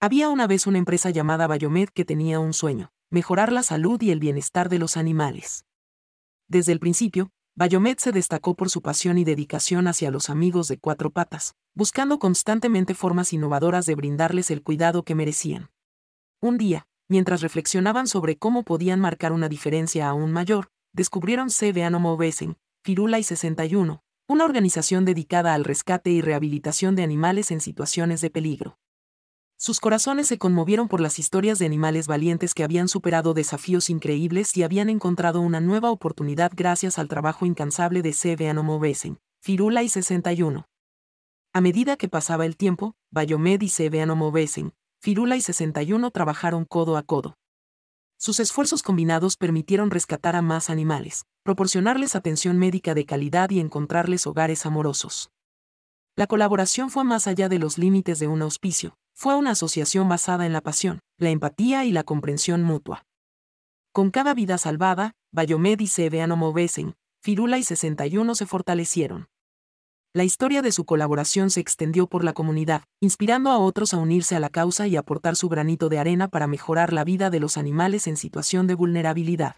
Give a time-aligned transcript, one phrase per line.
[0.00, 4.12] Había una vez una empresa llamada Bayomed que tenía un sueño, mejorar la salud y
[4.12, 5.64] el bienestar de los animales.
[6.46, 10.78] Desde el principio, Bayomed se destacó por su pasión y dedicación hacia los amigos de
[10.78, 15.70] cuatro patas, buscando constantemente formas innovadoras de brindarles el cuidado que merecían.
[16.40, 22.56] Un día, mientras reflexionaban sobre cómo podían marcar una diferencia aún mayor, descubrieron CB Animal
[22.84, 28.30] Firula y 61, una organización dedicada al rescate y rehabilitación de animales en situaciones de
[28.30, 28.78] peligro.
[29.60, 34.56] Sus corazones se conmovieron por las historias de animales valientes que habían superado desafíos increíbles
[34.56, 38.48] y habían encontrado una nueva oportunidad gracias al trabajo incansable de C.V.
[38.48, 40.64] Anomobesen, Firula y 61.
[41.52, 43.98] A medida que pasaba el tiempo, Bayomed y.
[43.98, 47.34] Anomobesen, Firula y 61 trabajaron codo a codo.
[48.16, 54.24] Sus esfuerzos combinados permitieron rescatar a más animales, proporcionarles atención médica de calidad y encontrarles
[54.28, 55.30] hogares amorosos.
[56.14, 60.46] La colaboración fue más allá de los límites de un auspicio, fue una asociación basada
[60.46, 63.02] en la pasión, la empatía y la comprensión mutua.
[63.90, 69.26] Con cada vida salvada, Bayomed y Seveano Movesen, Firula y 61 se fortalecieron.
[70.14, 74.36] La historia de su colaboración se extendió por la comunidad, inspirando a otros a unirse
[74.36, 77.58] a la causa y aportar su granito de arena para mejorar la vida de los
[77.58, 79.56] animales en situación de vulnerabilidad.